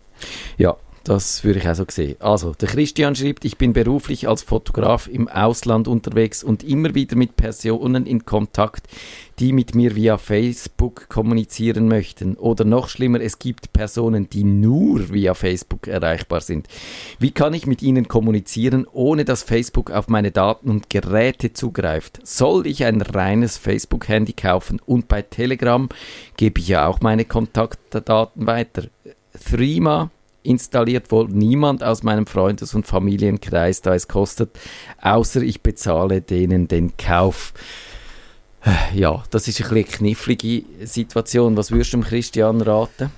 [0.57, 2.17] Ja, das würde ich auch so sehen.
[2.19, 7.15] Also, der Christian schreibt, ich bin beruflich als Fotograf im Ausland unterwegs und immer wieder
[7.15, 8.89] mit Personen in Kontakt,
[9.39, 12.37] die mit mir via Facebook kommunizieren möchten.
[12.37, 16.69] Oder noch schlimmer, es gibt Personen, die nur via Facebook erreichbar sind.
[17.19, 22.21] Wie kann ich mit ihnen kommunizieren, ohne dass Facebook auf meine Daten und Geräte zugreift?
[22.25, 24.81] Soll ich ein reines Facebook-Handy kaufen?
[24.87, 25.89] Und bei Telegram
[26.39, 28.85] gebe ich ja auch meine Kontaktdaten weiter.
[29.45, 30.11] Threema
[30.45, 34.51] installiert wohl niemand aus meinem Freundes- und Familienkreis, da es kostet,
[35.03, 37.53] außer ich bezahle denen den Kauf.
[38.95, 41.57] Ja, das ist ein bisschen eine knifflige Situation.
[41.57, 43.11] Was würdest du dem Christian raten?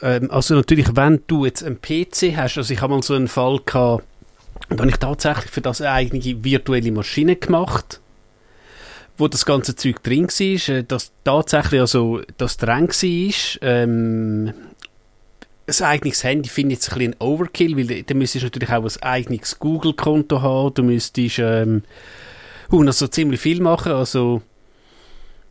[0.00, 3.28] Ähm, also natürlich, wenn du jetzt einen PC hast, also ich habe mal so einen
[3.28, 4.04] Fall gehabt,
[4.68, 8.00] da habe ich tatsächlich für das eine eigene virtuelle Maschine gemacht,
[9.16, 13.32] wo das ganze Zeug drin war, äh, dass tatsächlich also das dran war,
[13.62, 14.52] ähm,
[15.68, 18.84] ein eigenes Handy finde ich jetzt ein bisschen Overkill, weil da müsstest du natürlich auch
[18.84, 21.82] ein eigenes Google-Konto haben, du müsstest ähm,
[22.68, 24.42] und also ziemlich viel machen, also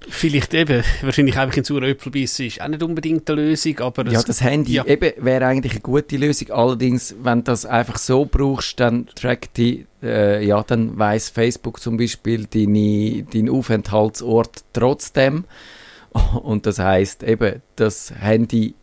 [0.08, 4.42] vielleicht eben, wahrscheinlich einfach in beißen ist auch nicht unbedingt eine Lösung, aber Ja, das
[4.42, 4.86] Handy ja.
[4.86, 6.52] eben wäre eigentlich eine gute Lösung.
[6.52, 11.80] Allerdings, wenn du das einfach so brauchst, dann trackt die, äh, ja, dann weiß Facebook
[11.80, 15.46] zum Beispiel deine, deinen Aufenthaltsort trotzdem.
[16.44, 18.76] Und das heißt eben, das Handy,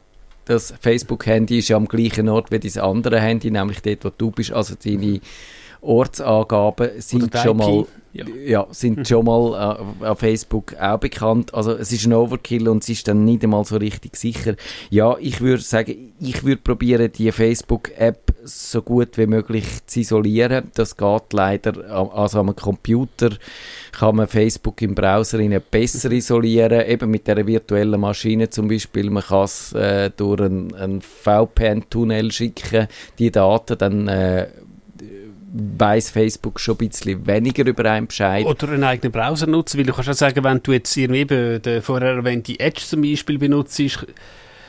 [0.53, 4.31] das Facebook-Handy ist ja am gleichen Ort wie das andere Handy, nämlich dort, wo du
[4.31, 4.53] bist.
[4.53, 5.21] Also deine
[5.83, 8.27] Ortsangaben sind schon mal ja.
[8.45, 11.55] ja, sind schon mal äh, auf Facebook auch bekannt.
[11.55, 14.55] Also es ist ein Overkill und es ist dann nicht einmal so richtig sicher.
[14.91, 20.71] Ja, ich würde sagen, ich würde probieren, die Facebook-App so gut wie möglich zu isolieren.
[20.75, 23.31] Das geht leider, am- also am Computer
[23.93, 25.39] kann man Facebook im Browser
[25.71, 29.09] besser isolieren, eben mit der virtuellen Maschine zum Beispiel.
[29.09, 34.49] Man kann es äh, durch einen, einen VPN-Tunnel schicken, die Daten, dann äh,
[35.53, 38.47] weiß Facebook schon ein bisschen weniger über einen Bescheid.
[38.47, 41.61] Oder einen eigenen Browser nutzen, weil du kannst auch sagen, wenn du jetzt irgendwie eben
[41.61, 43.79] den vorher erwähnte Edge zum Beispiel benutzt,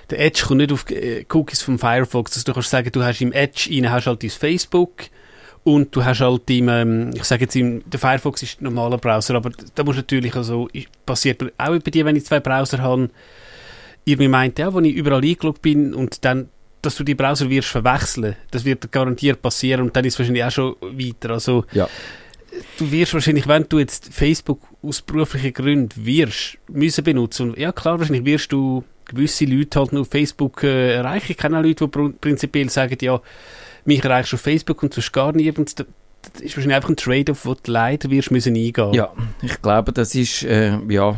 [0.09, 3.21] der Edge kommt nicht auf äh, Cookies vom Firefox, also du kannst sagen, du hast
[3.21, 5.03] im Edge rein, hast halt dein Facebook
[5.63, 8.97] und du hast halt im, ähm, ich sage jetzt, im, der Firefox ist ein normaler
[8.97, 10.67] Browser, aber da muss natürlich, also
[11.05, 13.09] passiert auch bei dir, wenn ich zwei Browser habe,
[14.03, 16.49] irgendwie meint, ja, wenn ich überall eingeloggt bin und dann
[16.83, 20.43] dass du die Browser wirst verwechseln, das wird garantiert passieren und dann ist es wahrscheinlich
[20.43, 21.87] auch schon weiter, also Ja.
[22.77, 27.49] du wirst wahrscheinlich, wenn du jetzt Facebook aus beruflichen Gründen wirst, müssen benutzen.
[27.51, 31.31] Und ja klar, wahrscheinlich wirst du gewisse Leute halt nur auf Facebook äh, erreichen.
[31.31, 33.19] Ich kenne auch Leute, die pr- prinzipiell sagen, ja,
[33.85, 35.57] mich erreichst du auf Facebook und sonst gar nicht.
[35.57, 35.85] Und das
[36.41, 38.93] ist wahrscheinlich einfach ein Trade-off, wo du leider wirst müssen eingehen.
[38.93, 41.17] Ja, ich glaube, das ist äh, ja,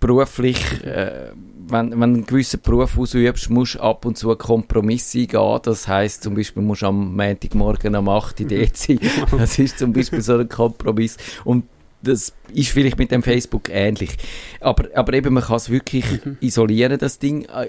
[0.00, 1.30] beruflich, äh,
[1.72, 5.60] wenn, wenn du einen gewissen Beruf ausübst, musst du ab und zu einen Kompromiss eingehen.
[5.62, 9.00] Das heisst zum Beispiel, musst du am Montagmorgen um 8 Uhr dort sein.
[9.36, 11.16] Das ist zum Beispiel so ein Kompromiss.
[11.44, 11.64] Und
[12.02, 14.16] das ist vielleicht mit dem Facebook ähnlich.
[14.60, 16.04] Aber, aber eben, man kann es wirklich
[16.40, 17.44] isolieren, das Ding.
[17.46, 17.68] Äh,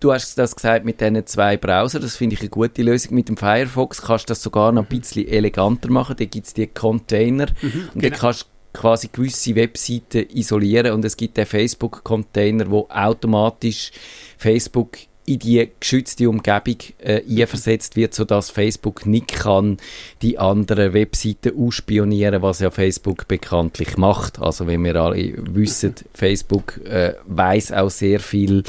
[0.00, 3.14] Du hast das gesagt mit diesen zwei Browser, das finde ich eine gute Lösung.
[3.14, 6.16] Mit dem Firefox kannst du das sogar noch ein bisschen eleganter machen.
[6.18, 8.16] Da gibt es die Container und dann genau.
[8.18, 8.46] kannst du
[8.76, 13.90] quasi gewisse Webseiten isolieren und es gibt den Facebook-Container, wo automatisch
[14.38, 19.78] Facebook in die geschützte Umgebung äh, einversetzt wird, sodass Facebook nicht kann
[20.22, 24.40] die anderen Webseiten ausspionieren, was ja Facebook bekanntlich macht.
[24.40, 28.62] Also wenn wir alle wissen, Facebook äh, weiß auch sehr viel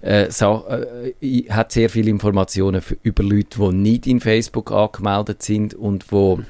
[0.00, 5.42] äh, so, äh, hat sehr viele Informationen für, über Leute, die nicht in Facebook angemeldet
[5.42, 6.40] sind und wo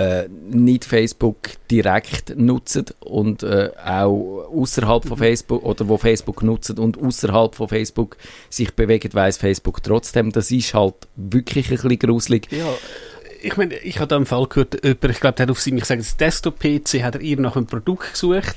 [0.00, 1.36] äh, nicht Facebook
[1.70, 7.68] direkt nutzen und äh, auch außerhalb von Facebook oder wo Facebook nutzen und außerhalb von
[7.68, 8.16] Facebook
[8.48, 10.32] sich bewegen, weiß Facebook trotzdem.
[10.32, 12.48] Das ist halt wirklich ein bisschen gruselig.
[12.50, 12.66] Ja,
[13.42, 15.78] ich meine, ich habe da einen Fall gehört, jemand, ich glaube, der hat auf seinem,
[15.78, 18.56] ich sage jetzt Desktop-PC, hat er ihr nach einem Produkt gesucht.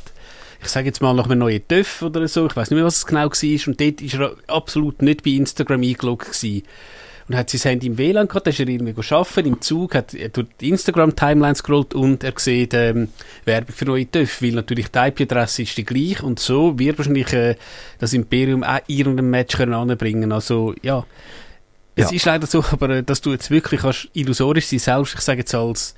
[0.62, 2.98] Ich sage jetzt mal nach einem neuen TÜV oder so, ich weiß nicht mehr, was
[2.98, 3.68] es genau war.
[3.68, 6.64] Und dort ist er absolut nicht bei Instagram eingeloggt gewesen.
[7.30, 10.14] Und hat sein Handy im WLAN gehabt, da ist er irgendwie arbeiten, im Zug, hat
[10.14, 13.10] er durch die Instagram-Timeline scrollt und er sieht ähm,
[13.46, 17.32] Werbung für neue TÜV, weil natürlich die IP-Adresse ist die gleiche und so wird wahrscheinlich
[17.32, 17.56] äh,
[18.00, 20.32] das Imperium auch irgendein Match können anbringen.
[20.32, 21.06] Also, ja.
[21.96, 22.16] Es Ja.
[22.16, 25.40] ist leider so, aber äh, dass du jetzt wirklich kannst illusorisch sein, selbst, ich sage
[25.40, 25.96] jetzt als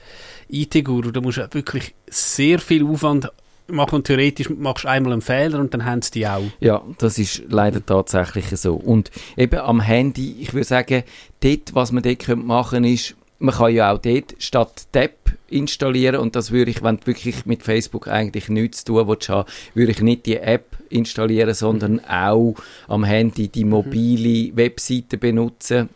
[0.49, 3.29] IT-Guru, da musst du wirklich sehr viel Aufwand
[3.67, 6.43] machen und theoretisch machst du einmal einen Fehler und dann haben sie die auch.
[6.59, 8.75] Ja, das ist leider tatsächlich so.
[8.75, 11.03] Und eben am Handy, ich würde sagen,
[11.41, 15.11] dort, was man dort könnte machen ist, man kann ja auch dort statt Tab
[15.49, 19.29] installieren und das würde ich, wenn du wirklich mit Facebook eigentlich nichts zu tun willst,
[19.73, 22.55] würde ich nicht die App installieren, sondern auch
[22.87, 25.89] am Handy die mobile Webseite benutzen.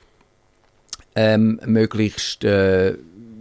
[1.15, 2.95] Ähm, möglichst äh,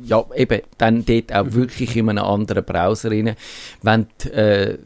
[0.08, 3.36] ja, eben, dann dort auch wirklich in einem anderen Browser rein.
[3.82, 4.78] Wenn du äh,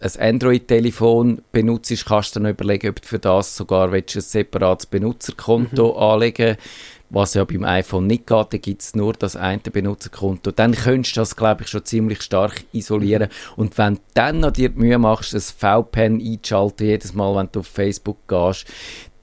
[0.00, 4.86] ein Android-Telefon benutzt, kannst du dann überlegen, ob du für das sogar willst, ein separates
[4.86, 6.56] Benutzerkonto anlegen
[7.14, 10.50] was ja beim iPhone nicht geht, da gibt es nur das eine Benutzerkonto.
[10.50, 13.28] Dann könntest du das, glaube ich, schon ziemlich stark isolieren.
[13.56, 17.48] Und wenn du dann noch dir die Mühe machst, das VPN einzuschalten, jedes Mal, wenn
[17.52, 18.66] du auf Facebook gehst,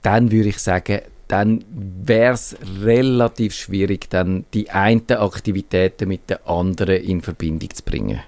[0.00, 1.02] dann würde ich sagen,
[1.32, 7.82] dann wäre es relativ schwierig, dann die einen Aktivitäten mit den anderen in Verbindung zu
[7.82, 8.20] bringen.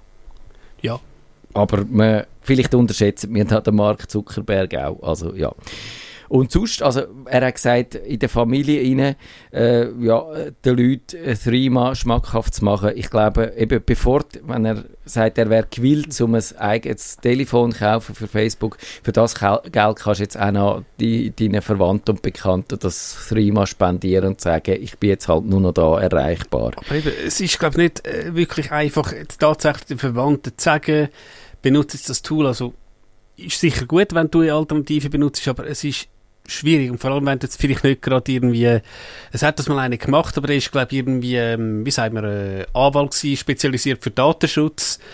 [0.80, 0.98] Ja.
[1.52, 5.02] Aber man, vielleicht unterschätzt man da den Mark Zuckerberg auch.
[5.02, 5.52] Also, ja.
[6.28, 9.16] Und sonst, also er hat gesagt, in der Familie rein,
[9.52, 10.26] äh, ja,
[10.64, 12.92] den Leuten äh, Threema schmackhaft zu machen.
[12.94, 17.78] Ich glaube, eben bevor, wenn er sagt, er wäre gewillt, um ein eigenes Telefon zu
[17.78, 22.12] kaufen für Facebook, für das Gel- Geld kannst du jetzt auch noch die, deinen Verwandten
[22.12, 26.72] und Bekannten das Threema spendieren und sagen, ich bin jetzt halt nur noch da erreichbar.
[26.76, 30.64] Aber eben, es ist, glaube ich, nicht äh, wirklich einfach, jetzt tatsächlich den Verwandten zu
[30.64, 31.08] sagen,
[31.60, 32.46] benutze jetzt das Tool.
[32.46, 32.72] Also,
[33.36, 36.08] ist sicher gut, wenn du eine Alternative benutzt, aber es ist
[36.46, 36.90] schwierig.
[36.90, 38.80] Und vor allem, wenn du jetzt vielleicht nicht gerade irgendwie,
[39.32, 42.14] es hat das mal einer gemacht, aber er ist, glaube ich, irgendwie, ähm, wie sagen
[42.14, 44.98] wir, äh, Anwalt gewesen, spezialisiert für Datenschutz.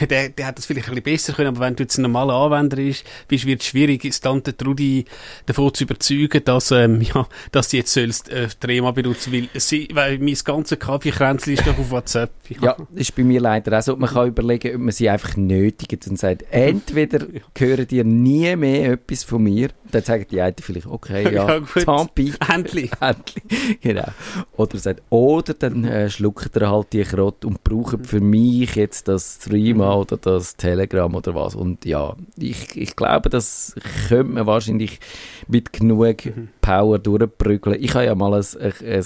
[0.00, 2.02] Der, der, der hat das vielleicht ein bisschen besser können, aber wenn du jetzt ein
[2.02, 5.04] normaler Anwender bist, bist wird es schwierig, ist Tante Trudi
[5.46, 9.88] davon zu überzeugen, dass, ähm, ja, dass sie jetzt sollst, äh, Trema benutzen, weil sie,
[9.92, 12.30] weil mein ganzes Kaffeekränzchen ist doch auf WhatsApp.
[12.60, 13.96] Ja, das ist bei mir leider auch so.
[13.96, 18.92] Man kann überlegen, ob man sie einfach nötigt und sagt, entweder hören dir nie mehr
[18.92, 21.84] etwas von mir, dann sagen die einen vielleicht, okay, ja, Ja, gut.
[21.84, 22.32] Tampi.
[22.52, 22.90] Endlich.
[23.00, 23.80] Endlich.
[23.80, 24.08] genau.
[24.56, 29.08] Oder sagt, oder dann äh, schluckt er halt die Krott und braucht für mich jetzt
[29.08, 31.54] das Threema oder das Telegram oder was.
[31.54, 33.74] Und ja, ich, ich glaube, das
[34.08, 35.00] könnte man wahrscheinlich
[35.48, 36.16] mit genug
[36.60, 37.76] Power durchprügeln.
[37.80, 39.04] Ich habe ja mal ein, ein,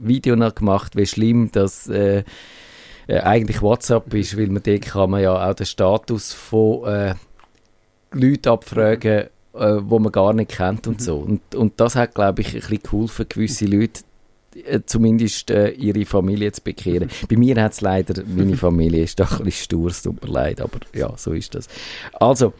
[0.00, 2.24] Video noch gemacht, wie schlimm das äh,
[3.06, 7.14] äh, eigentlich WhatsApp ist, weil man dort kann man ja auch den Status von äh,
[8.12, 11.18] Leuten abfragen, äh, wo man gar nicht kennt und so.
[11.18, 14.02] Und, und das hat, glaube ich, ein bisschen geholfen, gewisse Leute
[14.54, 17.08] äh, zumindest äh, ihre Familie zu bekehren.
[17.28, 20.30] Bei mir hat es leider, meine Familie ist doch ein bisschen stur, es tut mir
[20.30, 21.68] leid, aber ja, so ist das.
[22.12, 22.52] Also,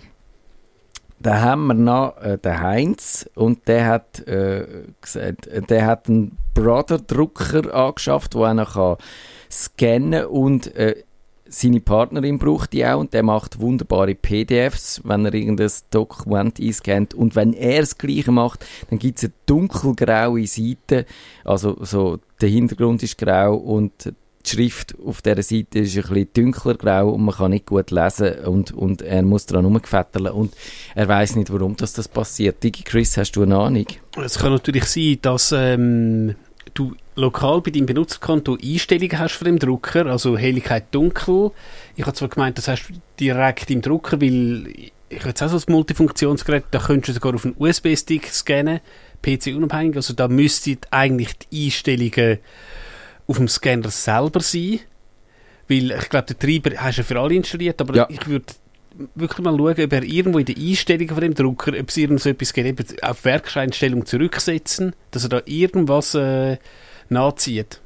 [1.18, 4.66] da haben wir noch äh, den Heinz und der hat äh,
[5.00, 8.96] gesagt, äh, der hat einen Brother-Drucker angeschafft, wo einer kann
[9.50, 11.02] scannen und äh,
[11.50, 17.12] seine Partnerin braucht die auch und der macht wunderbare PDFs, wenn er irgendein Dokument einscannt.
[17.12, 21.06] Und wenn er das Gleiche macht, dann gibt es eine dunkelgraue Seite.
[21.44, 23.92] Also so, der Hintergrund ist grau und
[24.46, 27.90] die Schrift auf dieser Seite ist ein bisschen dunkler grau und man kann nicht gut
[27.90, 30.54] lesen und, und er muss daran rumgefetteln und
[30.94, 32.62] er weiß nicht, warum das, das passiert.
[32.62, 33.86] Digi Chris, hast du eine Ahnung?
[34.24, 36.36] Es kann natürlich sein, dass ähm,
[36.72, 41.50] du lokal bei deinem Benutzerkonto Einstellungen hast für den Drucker, also Helligkeit dunkel.
[41.96, 44.66] Ich habe zwar gemeint, das hast du direkt im Drucker, weil
[45.08, 48.80] ich habe jetzt auch so ein Multifunktionsgerät, da könntest du sogar auf einen USB-Stick scannen,
[49.22, 52.38] PC-unabhängig, also da müssten eigentlich die Einstellungen
[53.26, 54.80] auf dem Scanner selber sein,
[55.68, 58.06] weil ich glaube, der Treiber hast du ja für alle installiert, aber Ja.
[58.08, 58.46] ich würde
[59.14, 62.20] wirklich mal schauen, ob er irgendwo in den Einstellungen von dem Drucker, ob es irgend
[62.20, 66.56] so etwas gibt, auf Werkseinstellung zurücksetzen, dass er da irgendwas äh,
[67.10, 67.80] nachzieht.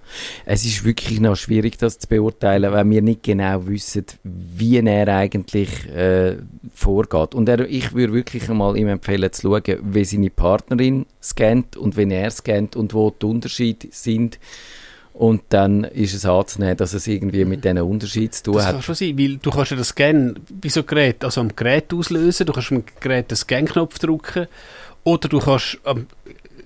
[0.45, 5.09] Es ist wirklich noch schwierig, das zu beurteilen, weil wir nicht genau wissen, wie er
[5.09, 6.37] eigentlich äh,
[6.73, 7.35] vorgeht.
[7.35, 11.97] Und er, ich würde wirklich einmal ihm empfehlen, zu schauen, wie seine Partnerin scannt und
[11.97, 14.39] wenn er scannt und wo die Unterschiede sind.
[15.15, 18.73] Und dann ist es anzunehmen, dass es irgendwie mit diesen Unterschieden zu tun Das hat.
[18.75, 21.93] kann schon sein, weil du kannst ja das Scan bei so Gerät, also am Gerät
[21.95, 24.49] auslösen, du kannst am Gerät den Scan-Knopf drücken
[25.05, 26.07] oder du kannst am,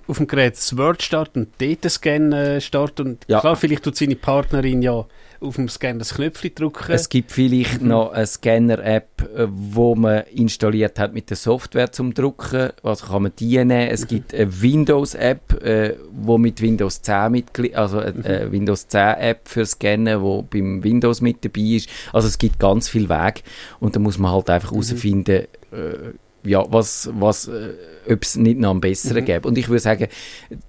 [0.09, 3.39] auf dem Gerät das Word starten und dort den Scan äh, starten und Ja.
[3.41, 5.05] klar, vielleicht tut seine Partnerin ja
[5.41, 6.91] auf dem Scan das Knöpfchen drücken.
[6.91, 12.13] Es gibt vielleicht noch eine Scanner-App, äh, wo man installiert hat mit der Software zum
[12.13, 12.71] Drucken.
[12.83, 13.71] Also kann man die nehmen.
[13.89, 18.99] Es gibt eine Windows-App, äh, wo mit Windows 10 mitgli also eine, eine Windows 10
[19.19, 21.87] App für Scannen, wo beim Windows mit dabei ist.
[22.11, 23.43] Also es gibt ganz viel Weg
[23.79, 27.73] und da muss man halt einfach herausfinden, äh, ja, was, was, äh,
[28.09, 29.47] ob es nicht noch einen besseren gäbe.
[29.47, 30.07] Und ich würde sagen,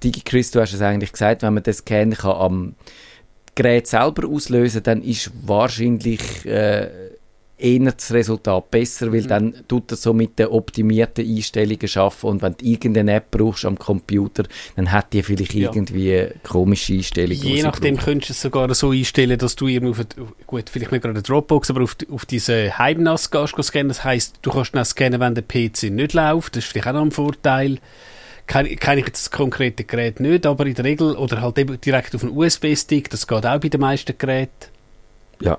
[0.03, 2.75] DigiChris, du hast es eigentlich gesagt, wenn man das Scan kann am
[3.55, 7.10] Gerät selber auslösen, dann ist wahrscheinlich äh,
[7.61, 12.43] eher das Resultat besser, weil dann tut er so mit den optimierten Einstellungen schaffen und
[12.43, 14.45] wenn du irgendeine App brauchst am Computer,
[14.77, 15.71] dann hat die vielleicht Ja.
[15.71, 17.43] irgendwie komische Einstellungen.
[17.43, 18.07] Je nachdem braucht.
[18.07, 20.07] könntest du es sogar so einstellen, dass du irgendwie auf,
[20.47, 23.89] gut, vielleicht nicht gerade eine Dropbox, aber auf, auf diese Heimnass gehst scannen.
[23.89, 26.57] Das heisst, du kannst dann scannen, wenn der PC nicht läuft.
[26.57, 27.79] Das ist vielleicht auch noch ein Vorteil.
[28.47, 31.81] Kenne kenne ich jetzt das konkrete Gerät nicht, aber in der Regel, oder halt eben
[31.81, 34.71] direkt auf einen USB-Stick, das geht auch bei den meisten Geräten.
[35.41, 35.59] Ja.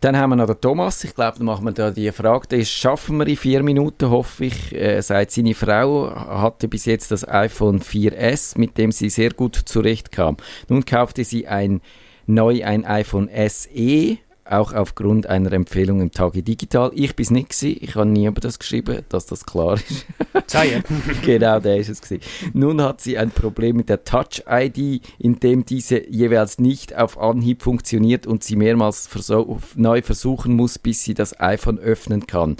[0.00, 1.04] Dann haben wir noch den Thomas.
[1.04, 2.46] Ich glaube, dann machen wir da die Frage.
[2.48, 4.74] Das schaffen wir in vier Minuten, hoffe ich.
[4.74, 9.56] Äh, sagt seine Frau, hatte bis jetzt das iPhone 4S, mit dem sie sehr gut
[9.56, 10.38] zurechtkam.
[10.68, 11.82] Nun kaufte sie ein
[12.26, 14.16] neu ein iPhone SE,
[14.50, 16.90] auch aufgrund einer Empfehlung im Tage Digital.
[16.94, 17.78] Ich bin es nicht gewesen.
[17.80, 20.06] Ich habe nie über das geschrieben, dass das klar ist.
[20.46, 20.84] Zeigen.
[21.24, 22.22] genau, der ist es gewesen.
[22.52, 27.62] Nun hat sie ein Problem mit der Touch-ID, in dem diese jeweils nicht auf Anhieb
[27.62, 32.56] funktioniert und sie mehrmals verso neu versuchen muss, bis sie das iPhone öffnen kann.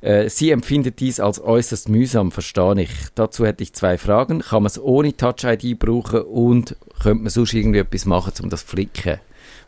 [0.00, 2.90] Äh, Sie empfindet dies als äußerst mühsam, verstehe ich.
[3.14, 4.40] Dazu hätte ich zwei Fragen.
[4.40, 8.60] Kann man es ohne Touch-ID brauchen und könnte man sonst irgendwie etwas machen, um das
[8.60, 9.18] zu flicken?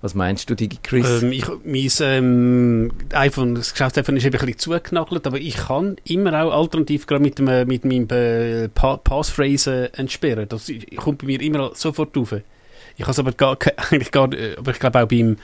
[0.02, 1.22] Was meinst du, Digi Chris?
[1.22, 5.96] Ähm, ich, mein ähm, iPhone, das Geschäftstelefon ist eben ein bisschen zugeknackelt, aber ich kann
[6.04, 10.48] immer auch alternativ gerade mit, dem, äh, mit meinem äh, pa Passphrase entsperren.
[10.48, 12.34] Das kommt bei mir immer sofort rauf.
[12.96, 13.58] Ich habe es aber gar,
[13.90, 15.36] eigentlich gar äh, aber ich glaube auch beim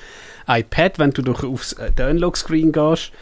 [0.48, 3.12] iPad, wenn du durch aufs den Unlock-Screen gehst,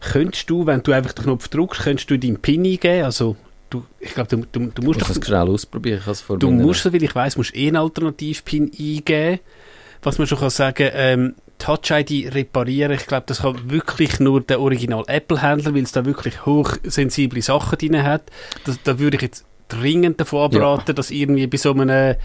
[0.00, 3.04] könntest du, wenn du einfach den Knopf drückst, könntest du deinen PIN eingeben.
[3.04, 3.36] Also,
[3.70, 5.98] du, ich glaube, du, du, du ich musst muss doch das schnell ausprobieren.
[5.98, 9.40] Ich habe es vor Du musst, soviel ich weiß, musst eh einen Alternativ-Pin eingeben.
[10.04, 14.60] Was man schon kann sagen, ähm, Touch-ID reparieren, ich glaube, das kann wirklich nur der
[14.60, 18.22] Original-Apple-Händler, weil es da wirklich hochsensible Sachen drin hat.
[18.64, 20.58] Das, da würde ich jetzt dringend davon Ja.
[20.60, 22.16] abraten, das irgendwie bei so einem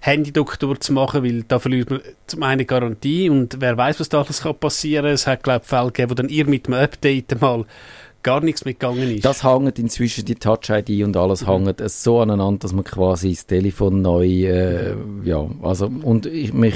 [0.00, 4.22] Handy-Doktor zu machen, weil da verliert man zum einen Garantie und wer weiß, was da
[4.22, 5.06] alles kann passieren.
[5.06, 7.64] Es hat, glaube ich, Fälle gegeben, wo dann ihr mit dem Update mal
[8.22, 9.24] gar nichts mitgegangen ist.
[9.24, 11.66] Das hängt inzwischen, die Touch-ID und alles Mhm.
[11.66, 14.94] hängt so aneinander, dass man quasi das Telefon neu, äh,
[15.24, 16.74] ja, also, und ich mich,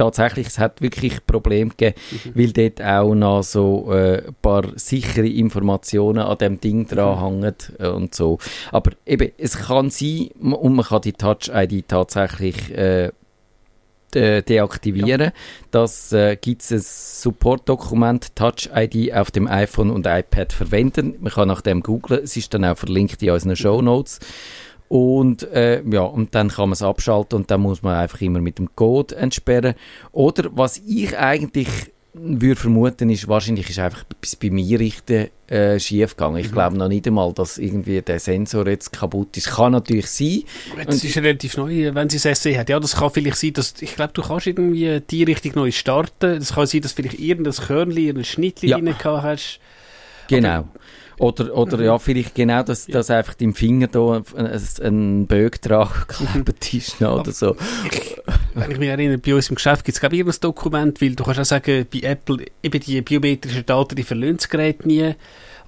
[0.00, 2.32] tatsächlich, es hat wirklich Probleme gegeben, Mhm.
[2.34, 7.54] weil dort auch noch so äh, ein paar sichere Informationen an dem Ding dran hängen
[7.78, 8.38] äh, und so.
[8.72, 13.10] Aber eben, es kann sein, und man kann die Touch-ID tatsächlich äh,
[14.14, 15.30] de deaktivieren.
[15.70, 21.14] Das äh, gibt es ein Support-Dokument Touch ID auf dem iPhone und iPad verwenden.
[21.20, 22.20] Man kann nach dem googlen.
[22.24, 24.18] Es ist dann auch verlinkt in unseren Show Notes.
[24.90, 28.40] Und äh, ja, und dann kann man es abschalten und dann muss man einfach immer
[28.40, 29.74] mit dem Code entsperren.
[30.10, 31.68] Oder was ich eigentlich
[32.12, 36.38] würde vermuten, ist wahrscheinlich ist einfach etwas bei mir richtig äh, schief gegangen.
[36.38, 36.54] Ich Mhm.
[36.54, 39.46] glaube noch nicht einmal, dass irgendwie der Sensor jetzt kaputt ist.
[39.50, 40.42] Kann natürlich sein.
[40.84, 42.68] Das ist relativ neu, wenn sie es SE hat.
[42.68, 46.38] Ja, das kann vielleicht sein, dass, ich glaube, du kannst irgendwie die Richtung neu starten.
[46.38, 48.76] Es kann sein, dass vielleicht irgendein Körnchen, ein Schnittchen Ja.
[48.78, 49.60] rein hast.
[50.26, 50.66] Genau.
[51.20, 51.84] Oder, oder Mhm.
[51.84, 57.00] ja, vielleicht genau, dass, dass einfach deinem Finger da ein, ein Böck dran geklebt ist
[57.00, 57.56] noch oder so.
[58.54, 61.14] Wenn ich mich erinnere, bei uns im Geschäft gibt es, glaube ich, irgendein Dokument, weil
[61.14, 65.14] du kannst auch sagen, bei Apple, eben die biometrischen Daten, die verlieren das Gerät nie.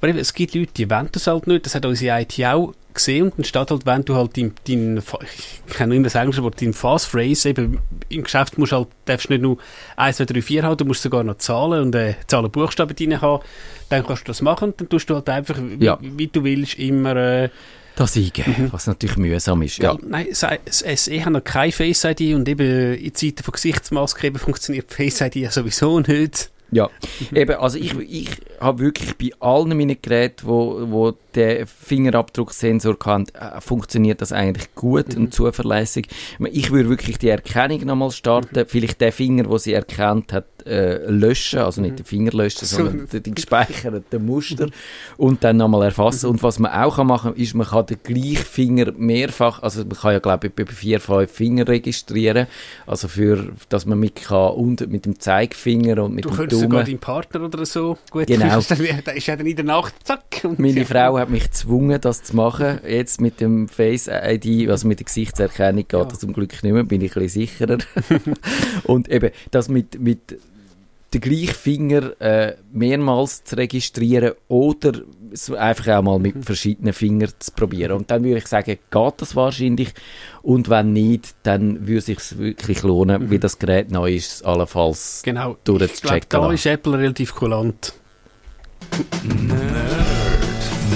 [0.00, 1.66] Aber eben, es gibt Leute, die wollen das halt nicht.
[1.66, 3.24] Das hat unsere IT auch gesehen.
[3.24, 6.60] Und dann steht halt, wenn du halt dein, dein ich kenne nur das englische Wort,
[6.60, 7.78] dein Passphrase, eben
[8.08, 9.58] im Geschäft musst halt, darfst nicht nur
[9.96, 13.20] 1, 2, 3, 4 haben, du musst sogar noch Zahlen und äh, Zahlen Buchstaben drin
[13.20, 13.42] haben.
[13.88, 14.74] Dann kannst du das machen.
[14.76, 15.98] Dann tust du halt einfach, wie, Ja.
[16.00, 17.16] wie du willst, immer...
[17.16, 17.48] Äh,
[17.96, 19.78] Das eingeben, was natürlich mühsam ist.
[19.78, 19.92] Ja.
[19.92, 19.98] ja.
[20.02, 24.90] Nein, das SE hat noch keine Face ID und eben in Zeiten von Gesichtsmaske funktioniert
[24.92, 26.51] Face ID ja sowieso nicht.
[26.72, 26.88] Ja,
[27.34, 33.26] eben, also ich, ich habe wirklich bei allen meinen Geräten, wo, wo der Fingerabdrucksensor kann,
[33.34, 36.08] äh, funktioniert das eigentlich gut und zuverlässig.
[36.50, 41.10] Ich würde wirklich die Erkennung nochmal starten, vielleicht den Finger, wo sie erkannt hat, äh,
[41.10, 42.76] löschen, also nicht den Finger löschen, So.
[42.76, 44.68] sondern den, den gespeicherten Muster
[45.16, 46.30] und dann nochmal erfassen.
[46.30, 49.96] Und was man auch kann machen ist, man kann den gleichen Finger mehrfach, also man
[49.96, 52.46] kann ja glaube ich über vier, fünf Finger registrieren,
[52.86, 56.84] also für, dass man mit kann und mit dem Zeigefinger und mit Du dem sogar
[56.84, 58.48] deinen Partner oder so gut Genau.
[58.50, 59.00] vorstellen.
[59.04, 60.22] Da ist ja dann in der Nacht, zack.
[60.58, 60.84] Meine ja.
[60.84, 62.80] Frau hat mich gezwungen, das zu machen.
[62.86, 66.04] Jetzt mit dem Face ID, also mit der Gesichtserkennung geht Ja.
[66.04, 67.78] das zum Glück nicht mehr, bin ich ein bisschen sicherer.
[68.84, 70.38] und eben, das mit, mit
[71.14, 74.92] den gleichen Finger äh, mehrmals zu registrieren oder
[75.58, 76.22] einfach auch mal Mhm.
[76.22, 77.92] mit verschiedenen Fingern zu probieren.
[77.92, 79.92] Und dann würde ich sagen, geht das wahrscheinlich.
[80.42, 85.22] Und wenn nicht, dann würde es sich wirklich lohnen, wie das Gerät neu ist, allenfalls
[85.24, 85.52] Genau.
[85.52, 86.28] Ich durchzuchecken.
[86.28, 86.54] glaube, da lassen.
[86.54, 87.94] ist Apple relativ kulant.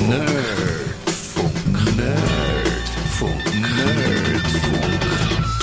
[0.08, 0.75] Nerdfunk.